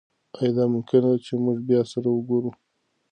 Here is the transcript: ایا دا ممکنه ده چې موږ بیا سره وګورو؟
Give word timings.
ایا 0.39 0.51
دا 0.57 0.63
ممکنه 0.73 0.99
ده 1.13 1.19
چې 1.25 1.33
موږ 1.43 1.57
بیا 1.67 1.81
سره 1.91 2.07
وګورو؟ 2.11 2.51